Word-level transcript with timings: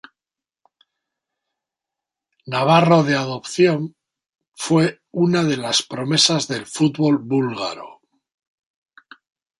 Navarro 2.53 3.03
de 3.03 3.15
adopción, 3.17 3.95
fue 4.55 4.99
una 5.11 5.43
de 5.43 5.57
las 5.57 5.83
promesas 5.83 6.47
del 6.47 6.65
fútbol 6.65 7.19
búlgaro. 7.19 8.01